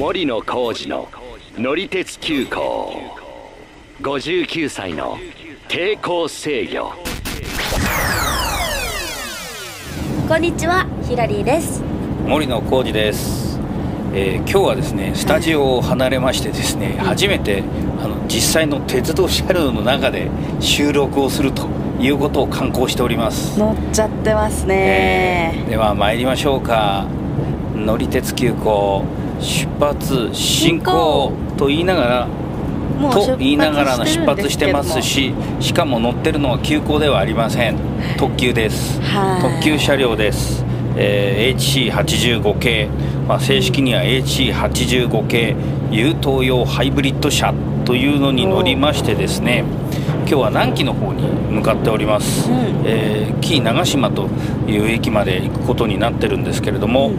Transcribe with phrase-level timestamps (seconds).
[0.00, 1.08] 森野浩二の
[1.58, 2.94] 乗り鉄急行。
[4.00, 5.18] 59歳の
[5.68, 6.94] 抵抗制御。
[10.26, 11.82] こんにちはヒラリーです。
[12.26, 13.60] 森野浩二です、
[14.14, 17.62] えー今日はですねスタジオを離れましてですね、初めて
[18.02, 20.30] あの実際の鉄道車両の中で
[20.60, 21.68] 収録をすると
[22.00, 27.06] いうことを観光しております、乗っちゃってますえーね、では参りましょうか。
[27.74, 29.04] 乗り鉄急行
[29.40, 32.28] 出発進行と言いながら
[33.12, 37.76] と言いながらの出発してますししかも乗ってるのは急行ではありません。
[38.18, 39.00] 特急です。
[39.00, 39.42] はい。
[39.42, 40.64] 特急車両です、
[40.96, 42.88] えー HC85 系、
[43.26, 45.56] まあ、正式には HC85 系。
[45.90, 47.52] 優等用ハイブリッド車
[47.84, 49.64] というのに乗りましてですね
[50.20, 52.82] 今日は南紀の方に向かっております、うん。
[52.84, 54.28] えー紀伊長島と
[54.68, 57.12] いう駅まで行くことになってるんですけれども、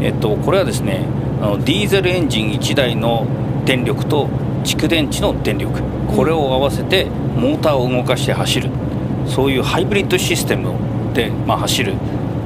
[0.00, 1.04] えっと、これはですね
[1.42, 3.26] あのディーゼルエンジン1台の
[3.64, 4.28] 電力と
[4.64, 5.82] 蓄電池の電力。
[6.14, 8.70] これを合わせてモーターを動かして走る。
[9.26, 10.72] そういうハイブリッドシステム
[11.14, 11.94] で、まあ、走る。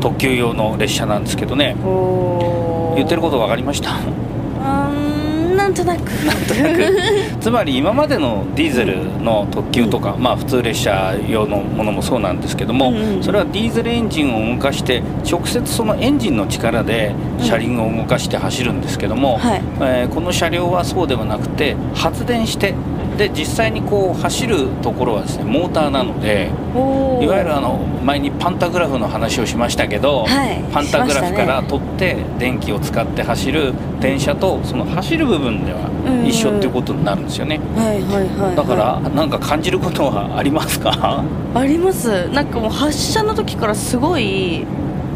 [0.01, 1.75] 特急用の列車なんですけどね。
[2.97, 5.06] 言ってること分かりました？
[5.67, 7.41] あーんなんとなく。
[7.41, 19.63] つまり今までのディーゼルの特急とか、まあ普通列車用のものもそうなんですけども、うんうんそれはディーゼルエンジンを動かして直接そのエンジンの力で車輪を動かして走るんですけども、はい。
[19.81, 22.75] えーこの車両はそうではなくて発電して
[23.17, 26.51] で実際にこう走るところはですねモーターなので
[27.23, 30.63] いわゆるあの前にパンタグラフの話をしましたけど、はい。
[30.73, 37.59] パンタグラフから取って電気を使って走る電車とその走る部分ではうん一緒っていうことになるんですよね。
[38.55, 41.25] だからなんか感じることはありますか？
[41.55, 42.29] あります。
[42.29, 44.65] なんかもう発車の時からすごい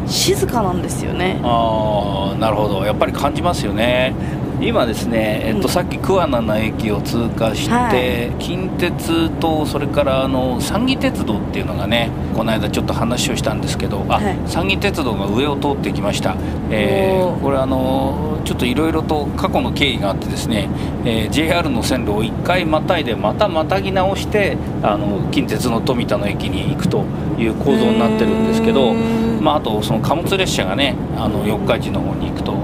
[0.07, 1.39] 静かなんですよね。
[1.43, 2.83] ああなるほど。
[2.83, 4.13] やっぱり感じますよね
[4.61, 5.69] 今ですね、えっと、うん。
[5.69, 8.43] さっき桑名の駅を通過して、はい。
[8.43, 14.37] 近鉄とそれからあの三義鉄道っていうのがねこの間ちょっと話をしたんですけどあ、はい。
[14.45, 16.35] 三義鉄道が上を通ってきました、
[16.69, 20.69] えーこれあのちょっといろいろと過去の経緯があってですね、
[21.05, 27.05] えー JR の線路を1回またいでまたまたぎ直してあの近鉄の富田の駅に行くと
[27.37, 28.93] いう構造になってるんですけど
[29.41, 32.60] まあ、あとその貨物列車がねあの四日市の方に行くと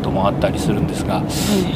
[0.00, 1.22] トもあったりするんですが、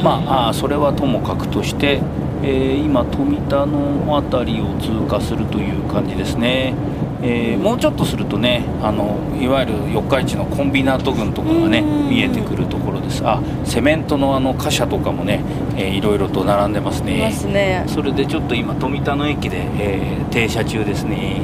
[0.03, 2.01] まあ、それはともかくとして、
[2.43, 6.73] えー今富田の辺りを通過するという感じですね、
[7.21, 12.09] えーもうちょっとするとねあのいわゆる四日市のコンビナート群とかがねうん。
[12.09, 13.23] 見えてくるところです。
[13.25, 15.41] あセメントのあの貨車とかもね、
[15.75, 17.31] えーいろいろと並んでますね。
[17.31, 17.83] すね。
[17.87, 21.41] それでちょっと今富田の駅で、えー停車中ですね、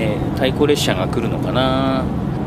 [0.00, 2.02] えー太鼓列車が来るのかな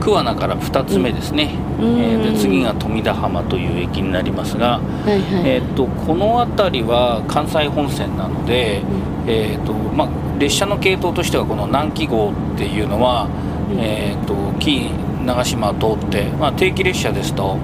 [0.07, 1.99] 桑名から2つ目ですね、うん。
[1.99, 5.49] えーで次が富田浜という駅になりますが、はいはい。
[5.49, 8.81] えー、とこの辺りは関西本線なので、
[9.27, 10.09] えーとまあ、
[10.39, 13.27] 列車の系統としてはこの南紀号っていうのは、
[13.69, 13.79] うん。
[13.79, 14.91] えー、と紀伊
[15.25, 17.57] 長島を通って、まあ、定期列車ですと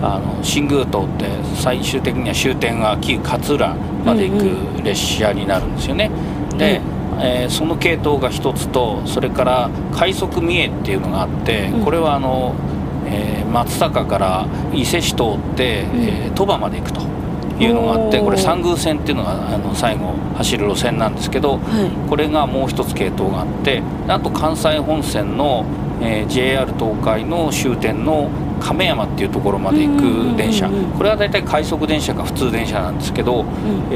[0.00, 1.26] あの新宮通って
[1.56, 6.10] 最終的には終点は紀伊勝浦まで行うんく列車になるんですよね。
[6.56, 6.80] で、
[7.20, 11.84] えーその系統が一つとそれから快速三重っていうのがあって、うん。
[11.84, 12.54] これはあの、
[13.06, 17.00] えー松阪から伊勢市通って、えー鳥羽まで行くと
[17.58, 22.08] いうのがあってこれ三宮線っていうのがあの最後走る路線なんですけどはい。
[22.08, 25.64] これがもう一つ系統があってあと関西本線の、
[26.00, 28.28] えー JR 東海の終点の
[28.60, 30.68] 亀山っていうところまで行く電車。
[30.96, 33.46] これは大体快速電車か普通電車なんですけど、うん。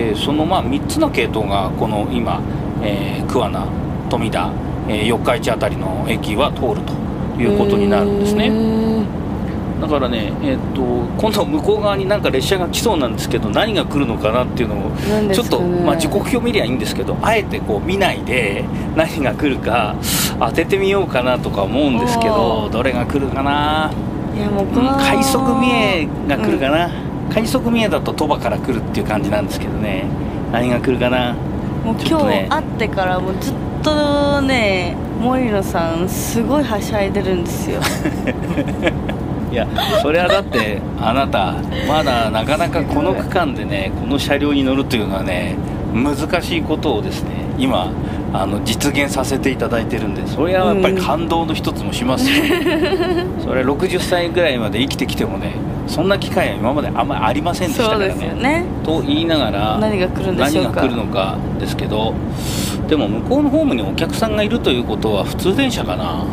[0.01, 2.41] えーそのまあ3つの系統がこの今、
[2.83, 3.67] えー桑名
[4.11, 4.51] 富田、
[4.89, 6.93] えー四日市あたりの駅は通ると
[7.41, 8.51] いうことになるんですね。
[8.51, 9.23] ね
[9.81, 10.83] だからね、えっと
[11.19, 15.35] 今度向こう側になんか列車が来そうなんですけど何が来るのかなっていうのをね。
[15.35, 19.97] ちょっと、まあ、時刻表見りゃいいんですけどあえてこう見ないで何が来るか
[20.39, 23.91] 当ててみようかなとか思うんですけどどれが来るかな。
[24.37, 24.67] いやもう
[24.99, 26.91] 快速三重が来るかな、
[27.29, 30.05] 快速三重だと鳥羽から来るっていう感じなんですけどね。
[30.53, 31.35] 何が来るかな
[31.85, 37.81] もう今日会ってからもうずっとね森野さんすごいはしゃいでるんですよ。
[39.51, 39.69] いや
[40.01, 41.55] それはだってあなた
[41.87, 45.57] まだなかなかこの区間でねこの車両に乗るというのはね
[45.93, 47.43] 難しいことをですね。
[47.59, 47.93] 今
[48.33, 52.45] あの実現させていただいてるんでそれはやっぱり感動の一つもしますよ、
[53.45, 55.53] それは60歳ぐらいまで生きてきてもね
[55.87, 58.65] そんな機会は今まであんまりありませんでしたからそうですよね。
[58.85, 60.71] と言いながら何が来るんでしょうか。
[60.71, 62.15] 何が来るのかですけど
[62.89, 66.25] でも向こうのホームにお客さんがいるということは普通電車かな。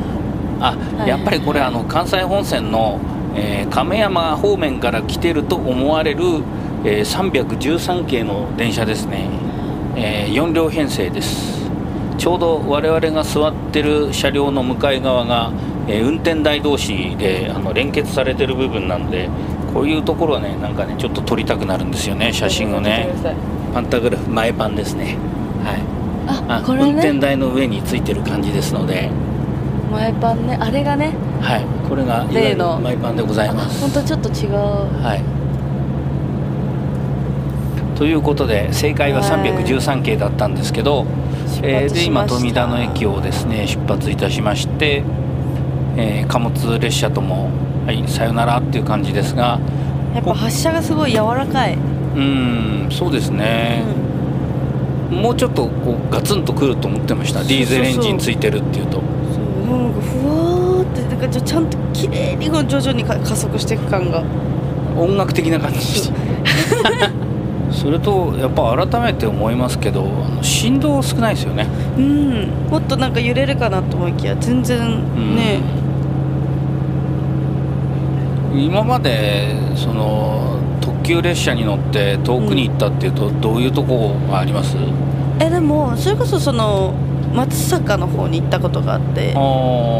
[0.61, 1.09] あ、はい。
[1.09, 2.99] やっぱりこれあの関西本線の、
[3.35, 6.23] ええー亀山方面から来てると思われる、
[6.83, 9.29] えー313系の電車ですね、
[9.95, 11.59] え4両編成です。
[12.17, 15.51] ちょうど我々が座ってる車両の向かい側が、
[15.89, 19.29] えー運転台同士であの連結されてる部分なんで
[19.73, 23.09] こういうところはねなんかねちょっと撮りたくなるんですよね写真をね。
[23.73, 25.17] パンタグラフ前パンですね。
[25.63, 25.99] はい。
[26.47, 29.09] あこれ運転ね台の上についてる感じですので。
[29.91, 30.57] 前パンね。
[30.59, 31.13] あれがね。
[31.41, 31.65] はい。
[31.87, 32.79] これが例の。
[32.79, 33.81] 前パンでございます。
[33.81, 34.53] 本当ちょっと違う。
[35.03, 35.39] はい。
[37.97, 39.29] ということで正解ははい。
[39.51, 41.05] 313系だったんですけど、
[41.61, 45.03] 出えーで今富田の駅をですね出発いたしまして、
[45.99, 47.49] えー貨物列車とも、
[47.85, 49.59] はい、さよならっていう感じですが。
[50.13, 53.83] やっぱ発射がすごい柔らかい、うーんそうですね、
[55.11, 57.41] もうちょっとこうガツンとくると思ってました。
[57.43, 59.01] ディーゼルエンジンついてるっていうと。
[59.33, 59.39] そ
[59.73, 64.23] うなんかふわーってなんかちゃんと綺麗にこう徐々にか加速していく感が。
[64.97, 66.15] 音楽的な感じでした。
[67.71, 71.67] そ れとやっぱ改めて思いますけどあの振動少ないですよね。
[71.97, 72.47] うん。
[72.69, 74.79] もっとなんか揺れるかなと思いきや全然
[75.35, 75.61] ね、
[78.53, 84.75] 今までその特急列車に乗って遠くに行ったっていうと、どういうとこがあります？
[85.39, 86.93] えでもそれこそその
[87.33, 89.33] 松坂の方に行ったことがあって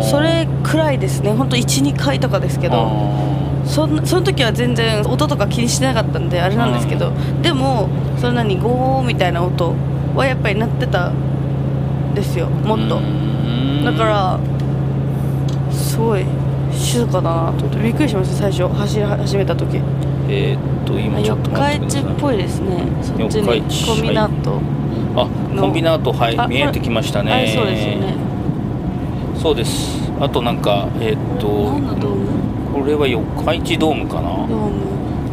[0.10, 1.31] それくらいですね。
[1.31, 7.12] 本当12回とかですけどあその時は全然音とか気にしてなかったんであれなんですけど
[7.44, 7.88] でも
[8.18, 9.75] そんなにゴーみたいな音
[10.16, 12.48] はやっぱり鳴ってたんですよ。
[12.48, 13.00] ーもっと。
[13.86, 14.40] だから
[15.72, 16.25] すごい
[16.79, 18.67] 静かだなと思ってびっくりしました最初。
[18.73, 19.81] 走り始めた時。
[20.29, 21.99] えーっと今ちょ四っと日待ってください。
[21.99, 22.77] 市っぽいですね。
[23.01, 24.61] そっち四日に市コンビナート、
[25.15, 25.61] あの。
[25.63, 26.37] コンビナートはい。
[26.37, 27.31] あ見えてきましたね。
[27.31, 28.15] あれそうですよね。
[29.35, 30.11] そうです。
[30.19, 31.47] あとなんかえーっと
[32.73, 34.29] これは四日市ドームかな？
[34.29, 34.79] ドーム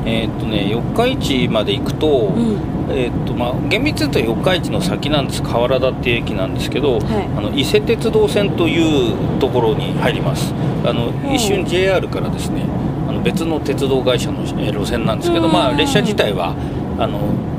[0.06, 1.06] えーっとね四日
[1.44, 2.76] 市まで行くと、うん。
[2.88, 7.02] えーっとまあ、厳密に言うと四日市の先なんです河原田っていう駅なんですけど、はい。
[7.36, 8.78] あの伊勢鉄道線とい
[9.12, 10.54] うところに入ります。
[10.84, 11.34] あのん。
[11.34, 12.62] 一瞬 JR からですね
[13.08, 15.52] あの別の鉄道会社のえー路線なんですけど、うん。
[15.52, 16.54] まあ、列車自体は
[16.98, 17.18] あの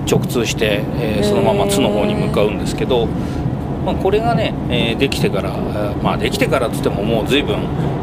[0.09, 3.07] 直通して、えーそのまま津の方に向かうんですけど、
[3.85, 7.57] まあ、これがね、えーできてから、えーまあ、できてからっつってももう随分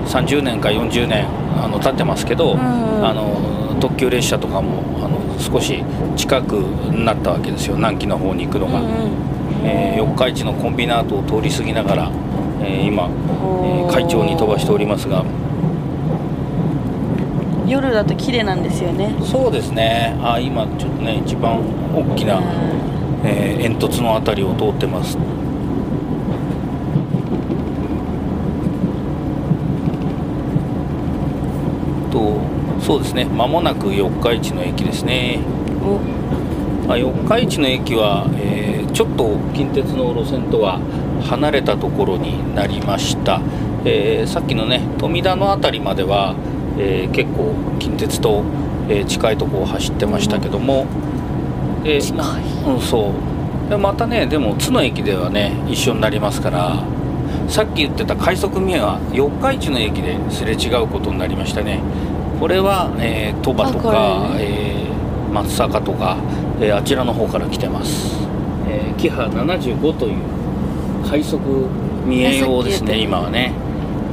[0.07, 1.27] 30年か40年
[1.57, 2.61] あの経ってますけど、うん。
[2.61, 5.85] あの特急列車とかもあの少し
[6.17, 6.53] 近く
[7.05, 7.77] なったわけですよ。
[7.77, 8.91] 南紀の方に行くのが、うんうん。
[9.63, 12.11] えー四日市のコンビナートを通り過ぎながら、
[12.63, 15.23] えー今、えー会長に飛ばしておりますが。
[17.67, 19.15] 夜だと綺麗なんですよね。
[19.23, 20.17] そうですね。
[20.23, 21.61] あ今ちょっとね一番
[21.95, 22.41] 大きな、
[23.23, 25.19] えー煙突の辺りを通ってます。
[32.11, 32.54] と
[32.85, 33.25] そうですね。
[33.25, 35.39] 間もなく四日市の駅ですね。
[35.83, 35.99] お。
[36.87, 40.79] まあ四日市の駅は、えーちょっと近鉄の路線とは
[41.29, 43.41] 離れたところになりました、
[43.85, 46.37] えーさっきのね富田の辺りまでは、
[46.79, 48.45] えー結構近鉄と、
[48.89, 50.87] えー近いところを走ってましたけども、
[51.83, 52.71] で近い。
[52.71, 53.71] うん、そう。
[53.71, 56.85] でまたねでも津の駅ではね一緒になりますから
[57.49, 61.81] さっき言ってた快速三重は四日市の駅ですれ違うことになりましたね
[62.45, 66.19] これは、えー鳥羽とか、れえー松阪とか、
[66.61, 68.19] えーあちらの方から来てます、
[68.69, 71.41] えーキハ75という快速
[72.05, 73.55] 三重用ですね今はね。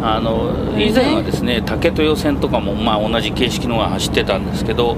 [0.01, 4.95] あの以前はですね竹豊線とかも、まあ、同じ形式のが走ってたんですけど、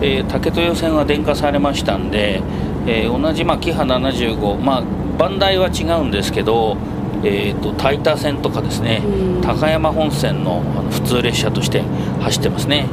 [0.00, 2.42] えー竹豊線は電化されましたんで、
[2.88, 4.82] えー同じ、まあ、キハ75、まあ、
[5.16, 6.76] 番台は違うんですけど、
[7.22, 9.40] えー、とタイタ線とかですねうん。
[9.40, 11.82] 高山本線のあの普通列車として
[12.22, 12.86] 走ってますね。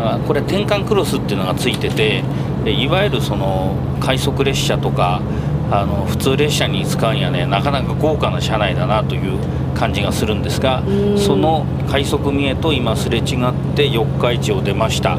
[0.00, 2.22] あこれ転換クロスっていうのがついてて
[2.64, 5.20] でいわゆるその快速列車とか
[5.70, 9.38] あの普通列車に使うにはねなかなか豪華な車内だなという
[9.74, 11.18] 感じがするんですがうん。
[11.18, 15.18] その快速三重と今すれ違って四日市を出ました、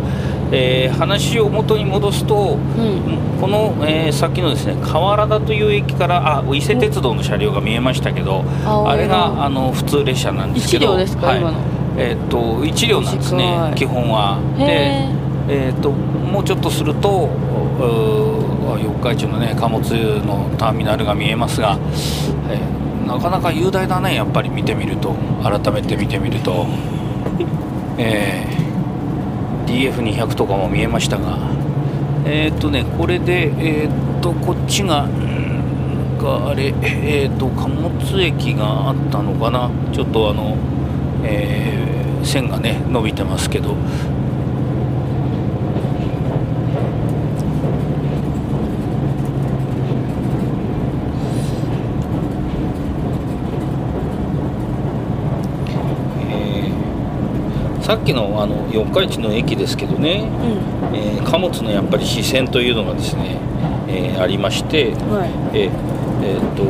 [0.51, 3.39] えー話を元に戻すとうん。
[3.41, 11.39] この、えー先のですね河原田という駅からあ伊勢鉄道の車両が見えましたけどあれがあの普通列車なんですけど一両ですかはい。
[11.39, 11.57] 今の
[11.99, 14.39] えー、と1両なんですね基本は。
[14.57, 15.11] へ
[15.47, 17.29] で、えー、ともうちょっとすると
[18.81, 19.81] 四日市のね貨物
[20.25, 21.77] のターミナルが見えますが、
[22.49, 22.79] えー
[23.09, 25.15] なかなか雄大だねやっぱり見てみると。
[25.41, 26.67] 改めて見てみると、
[27.97, 28.69] えー
[29.65, 31.37] DF200 とかも見えましたが。
[32.25, 39.71] えっ、とねこれでえっ、とこっちがあれえっ、と貨物駅があったのかな。
[39.91, 40.55] ちょっとあの、
[41.23, 43.75] えー線がね伸びてますけど。
[56.29, 60.29] えーさっきのあの四日市の駅ですけどね、
[60.91, 60.95] うん。
[60.95, 63.37] えー貨物のやっぱり視線というのがですね、
[63.87, 65.57] えーありまして、はい。
[65.57, 65.71] えー
[66.21, 66.63] えーっと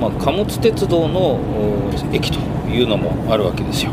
[0.00, 3.92] まあ、貨物鉄道のお駅というのもあるわけですよ。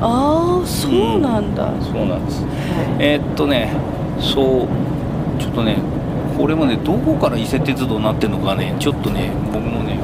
[0.00, 2.44] ああそうなんだ、そうなんです。
[2.98, 3.72] えーっとね、
[4.18, 4.68] そう
[5.40, 5.76] ちょっとね、
[6.38, 9.98] これもねどこから伊勢鉄道になってるのかね、ちょっとね僕もね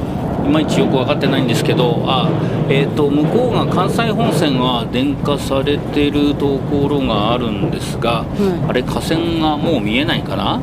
[0.45, 2.29] いまいちよく分かってないんですけど、あ
[2.69, 8.25] えーっと向こうが関西本線が電化されてるところがあるんですが、は
[8.65, 10.61] いあれ架線がもう見えないかな？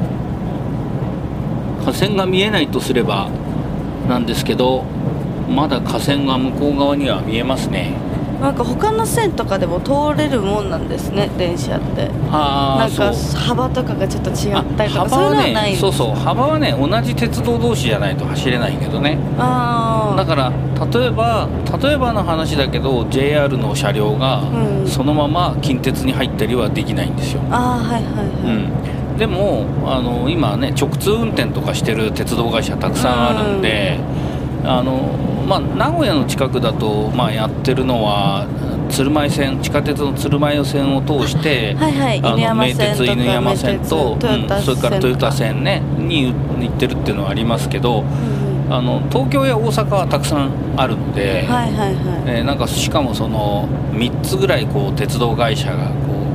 [1.84, 3.28] 架線が見えないとすれば
[4.08, 4.84] なんですけど、
[5.48, 7.92] まだ架線が向こう側には見えますね。
[8.40, 12.10] なんか他の線とかでも通れるもんなんですね電車って。
[12.30, 19.18] あーなんか幅とかがちょっと違ったりとあかそういうのはねそうそう幅はね同じ鉄道同士じゃないと走れないけどね。
[19.38, 20.52] ああだから
[20.92, 21.48] 例えば
[21.80, 24.74] 例えばの話だけど JR の車両がうん。
[24.86, 28.26] そのまま近鉄に入ったりはできないんですよ、ああはいはいはい、
[29.10, 33.98] うん、でもあの今ね直通運転とかしてる鉄道会社たくさんあるんで、
[34.64, 38.46] あのまあ、名古屋の近くだと、まあ、やってるのは
[38.90, 48.06] 鶴舞線地下鉄の鶴舞線を通して、はいはいあの名鉄犬山線とうんそれからトヨタ線線ねに行ってるっていうのはありますけどうん
[48.66, 48.72] うん。
[48.72, 52.38] あの東京や大阪はたくさんあるので、はいはいはい。
[52.38, 56.33] えーなんかしかもその3つぐらいこう鉄道会社がこう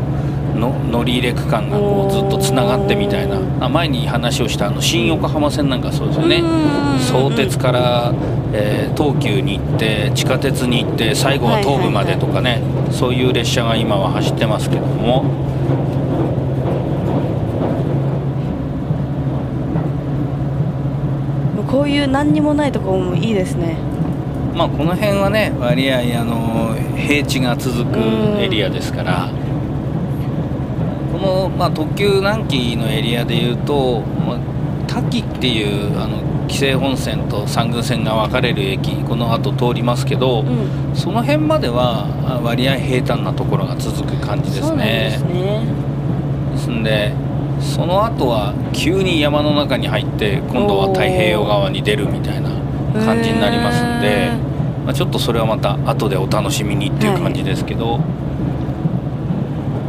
[0.59, 3.39] の乗り入れ区間がこうずっとつながってみたいな。
[3.59, 6.37] あ前に話をしたあの新横浜線なんかそうですよね。
[6.37, 8.13] うん相鉄から、
[8.53, 12.61] えー東急に行って地下鉄に行って最後は東武までとかね、
[12.91, 15.23] そういう列車が今は走ってますけども。
[21.71, 23.77] こういう何にもないところもいいですね。
[24.55, 27.99] まあこの辺はね割合あの平地が続く
[28.41, 29.29] エリアですから。
[29.31, 29.38] こ
[31.19, 34.39] の、まあ、特急南紀のエリアでいうと、まあ、
[34.87, 40.95] 滝っていうあの紀勢本線と三宮線が分かれる駅この後通りますけど、うん。
[40.95, 45.33] その辺まではあ割合平坦なところが続く感じですそうなんですね。
[45.33, 45.65] ね
[46.53, 47.13] ですんで
[47.61, 52.49] その後は急に山の中に入って今度は太平洋側に出るみたいな
[53.05, 54.31] 感じになりますんでへ、
[54.85, 57.99] まあ、ちょっとそれはまた後でお楽しみにっていう感じですけど、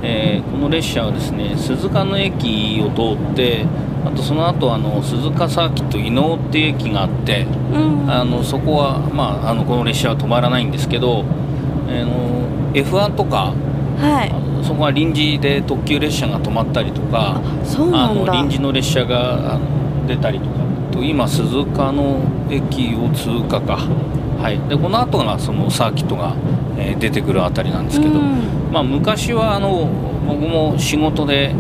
[0.03, 3.67] えーこの列車はですね鈴鹿の駅を通って
[4.05, 13.55] あとその後あの鈴鹿サーキット伊能っていう駅があってうんあのそこは、まあ、あのこの列車は止まらないんですけど、あの F1 とか
[13.99, 14.65] はい。
[14.65, 17.41] そこは臨時で特急列車が止まったりとか。
[17.93, 20.51] あの臨時の列車があの出たりとか
[20.93, 26.35] と今鈴鹿の駅を通過か、はい、でこの後がそのサーキットが、
[26.77, 29.89] えー出てくるあたりなんですけど、うんまあ、昔はあの
[30.27, 31.55] 僕も仕事で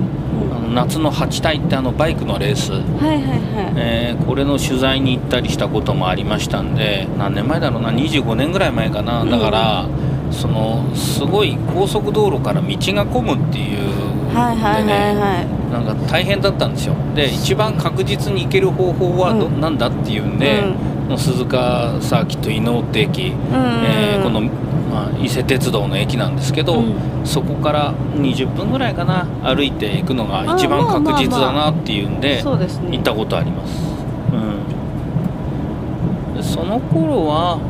[0.74, 3.72] 夏の8体ってあのバイクのレース、はいはいはい。
[3.76, 9.24] えーこれの取材に行ったりしたこともありましたんで何年前だろうな25年ぐらい前かな。
[9.24, 9.86] だから、
[10.30, 13.78] そのすごい高速道路から道が混むっていう
[14.32, 15.16] はいはいでねはい。
[15.16, 16.94] はいなんか大変だったんですよ。
[17.16, 19.60] で一番確実に行ける方法はど、うん。
[19.60, 20.62] なんだっていうんで、
[21.08, 23.34] この鈴鹿サーキット伊能って駅、うん。
[23.84, 24.48] えーこの、
[24.90, 26.94] まあ、伊勢鉄道の駅なんですけど、うん。
[27.24, 32.56] そこから20分ぐらいかな歩いていくのが一番確実だなっていうんで行
[32.98, 33.74] ったことあります、
[34.32, 34.36] う
[36.32, 37.60] ん、でその頃は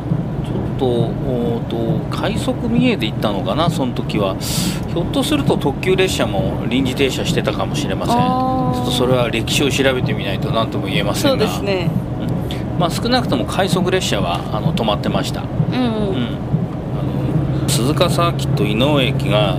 [0.45, 4.37] ちょっとおーと快速三重で行ったのかなその時は。
[4.91, 8.17] ひょっとすると特急列車も臨時停車してたかもしれません。
[8.17, 11.47] ちょっとそれは歴史を調べてみないと何とも言えませんが。
[11.47, 11.89] そうですね。
[12.77, 15.47] まあ、少なくとも快速列車はあの止まってました、うん。
[16.09, 16.37] うん、
[17.71, 19.57] 鈴鹿サーキット井上駅が、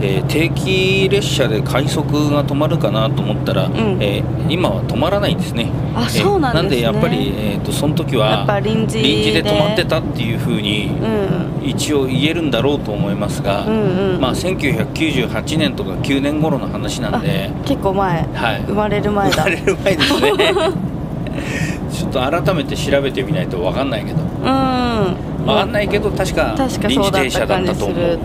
[0.00, 3.72] えー定期列車で快速が止まるかなと思ったら、ん。
[4.00, 5.70] えー今は止まらないんですね。
[5.94, 6.62] あえーそうなんですね。
[6.62, 9.02] なんでやっぱり、えー、とその時やはっぱ臨時で。
[9.02, 11.68] 臨時で止まってたっていうふうにうん。
[11.68, 14.20] 一応言えるんだろうと思いますが、うんうん。
[14.20, 18.26] まあ、1998年とか9年頃の話なんで、結構前。
[18.32, 19.36] はい、生まれる前だ。
[19.36, 20.30] 生まれる前ですね。
[21.92, 24.22] ちょっと改めて調べてみないと分かんないけど。
[24.22, 28.18] うん分かんないけど確か確か臨そうだった時停車だったと思う。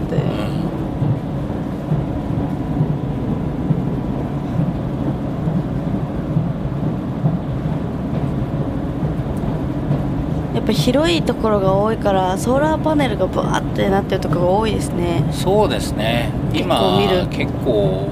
[10.56, 15.24] やっぱ冷広いところが多いからソーラーパネルがバーってなってるところが多いですね。
[15.32, 16.32] そうですね。
[16.54, 18.10] 今結構見る結構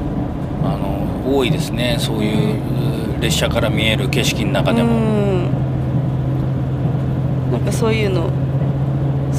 [0.64, 1.96] あの多いですね。
[2.00, 2.60] そうい
[3.18, 5.44] う列車から見える景色の中でうも、ん。
[7.54, 8.30] なんかそういうの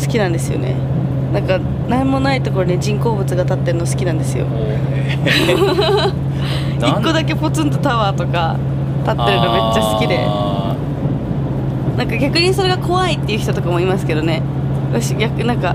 [0.01, 0.75] 好きなんですよね。
[1.33, 1.59] なんか
[1.89, 4.47] 何もないところに人工物が立ってるの好きなんですよ。
[6.79, 8.57] 一個だけポツンとタワーとか
[9.03, 10.19] 立ってるのめっちゃ好きで。
[10.21, 10.75] あ
[11.97, 14.43] なんか逆にそれが怖いっていう人とかもいますけどね。
[14.93, 15.75] 私逆なんか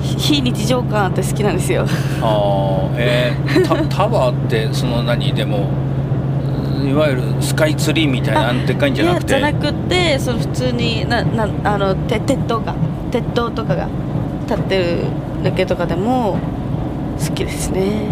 [0.00, 1.84] ひ非日常感あって好きなんですよ。
[1.86, 2.96] ーあー。
[2.96, 5.32] えータ タワーってその何？
[5.32, 5.66] でも
[6.88, 9.28] いわゆるスカイツリーみたいなでっかいんじゃなくて？
[9.28, 12.74] じゃなくてその普通にななあのて鉄塔か
[13.12, 13.88] 鉄塔とかが
[14.48, 15.04] 立ってる
[15.44, 16.38] だけとかでも
[17.18, 18.06] 好きですね。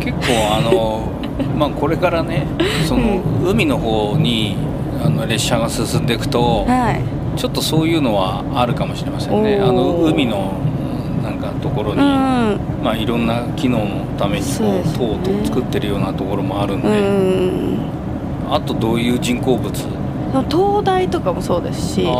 [0.00, 0.24] 結構
[0.56, 1.02] あの
[1.56, 2.46] まあこれからね
[2.86, 4.56] その海の方に
[5.04, 7.00] あの列車が進んでいくとはい。
[7.36, 9.60] ちょっとそういうのはあるかもしれませんね。
[9.60, 10.52] あの海の
[11.22, 12.04] なんかところに、うん
[12.82, 13.84] まあいろんな機能の
[14.16, 14.82] ためにこうね。
[14.96, 17.78] 塔を作ってるようなところもあるんで、うん
[18.50, 19.72] あとどういう人工物？
[20.48, 22.10] 灯台とかもそうですしあ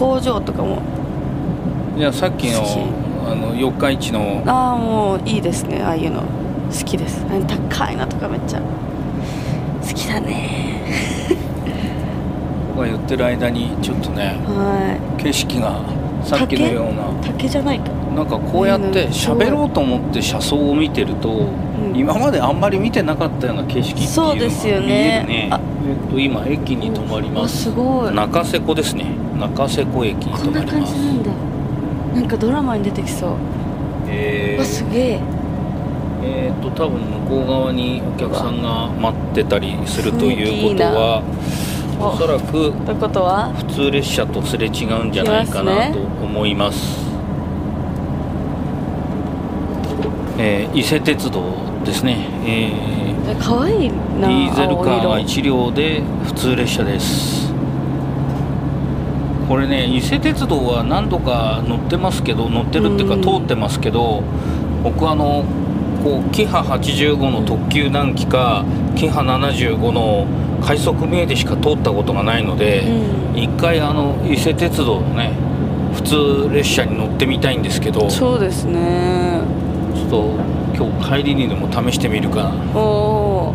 [0.00, 0.80] 工場とかも。
[1.94, 2.62] あいやさっきの
[3.30, 4.42] あの四日市の。
[4.46, 5.82] ああもういいですね。
[5.82, 6.22] ああいうの。
[6.22, 7.22] 好きです。
[7.46, 8.60] 高いのとかめっちゃ。
[8.60, 10.80] 好きだね。
[12.74, 15.80] 僕が言ってる間にちょっとねは景色が
[16.22, 16.90] さっきのような。
[16.90, 17.90] い竹じゃないか。
[18.16, 21.94] なんかこうやって喋ろうと思って車窓を見てると、ん。
[21.94, 24.86] 今まであんまり見てなかったような景色っていうのが見えるそうですよね。
[24.88, 28.14] ねあえっと今駅に止まりまあすすごい。
[28.14, 31.30] 中瀬湖ですね中瀬湖駅にこんな止まります感じなんだ。
[32.14, 33.30] なんかドラマに出てきそう。
[34.08, 35.20] えわすー、げえ。
[36.22, 41.22] えーっと多分向こう側にお客さんが待ってたりするということは
[41.98, 47.08] あおそらく普通列車とすれ違うんじゃないかなと思います。
[50.38, 51.42] えー伊勢鉄道
[51.84, 55.26] ですね、えーえ可愛いデなィーゼルカーが青色。
[55.26, 57.49] 1両で普通列車です
[59.50, 63.20] これね伊勢鉄道は何度か乗ってますけど乗ってるっていうかうん。
[63.20, 64.22] 通ってますけど
[64.84, 65.44] 僕あの
[66.04, 70.28] こうキハ85の特急何機かキハ75の
[70.64, 72.82] 快速名でしか通ったことがないので、
[73.34, 73.42] うん。
[73.42, 75.32] 一回あの伊勢鉄道のね
[75.94, 76.02] 普
[76.46, 79.40] 通列車に乗ってみたいんですけどちょそうですね。
[79.40, 80.30] っと
[80.76, 82.44] 今日帰りにでも試してみるか。
[82.44, 83.54] なおお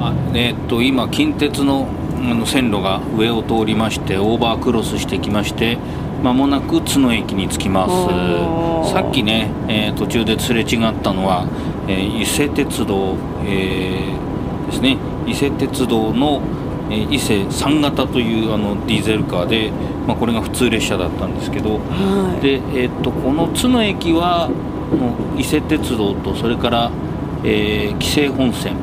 [0.00, 1.86] あえーっと今近鉄の
[2.22, 5.76] あの線路が上を通りましてオーバークロスしてきまして
[6.22, 8.92] まもなく津野駅に着きます。
[8.92, 11.46] さっきね、えー途中ですれ違ったのは、
[11.88, 14.98] えー伊勢鉄道、えーですね。
[15.26, 16.40] 伊勢鉄道の、
[16.90, 19.72] えー伊勢3型というあのディーゼルカーで、
[20.06, 22.40] まあ、これが普通列車だったんですけどはい。
[22.40, 24.48] で、えーっとこの津野駅は
[25.36, 26.90] 伊勢鉄道とそれから、
[27.42, 28.76] えー紀勢本線、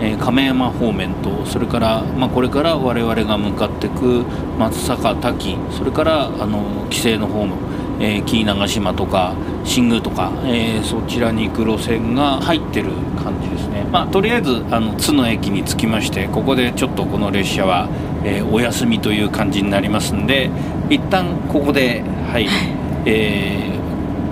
[0.00, 4.24] え亀山方面とそれから、まあ、これから我々が向かっていく
[4.58, 7.56] 松阪滝それからあの紀勢の方の、
[8.00, 12.90] えー紀伊長島とか新宮とか、えーそちらに行く路線が入ってる
[13.22, 17.88] 感じですね、まあ、とりあえずあの津野駅に着きましてここでちょっとこの列車は、
[18.24, 20.50] えーお休みという感じになりますんで
[20.90, 22.02] 一旦ここで
[22.32, 22.48] はい、
[23.06, 23.73] えー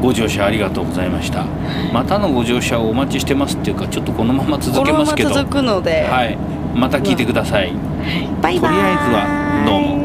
[0.03, 1.47] ご乗車ありがとうございました。
[1.93, 5.31] またのご乗車をお待ちしてますっていうかちょっとこのまま続けまけど。
[5.31, 6.37] ます続くので、はい。
[6.75, 7.73] また聞いてください。
[8.43, 8.73] バイバイ。
[8.73, 10.02] とりあえずはどうも